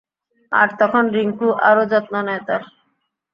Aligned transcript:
আর 0.51 0.67
তখন 0.79 1.03
রিংকু 1.15 1.47
আরও 1.69 1.83
যত্ন 1.91 2.13
নেয় 2.27 2.43
তার। 2.47 2.61